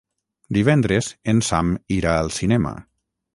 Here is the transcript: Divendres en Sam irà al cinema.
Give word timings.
Divendres 0.57 1.09
en 1.33 1.43
Sam 1.49 1.69
irà 1.99 2.15
al 2.23 2.33
cinema. 2.39 2.73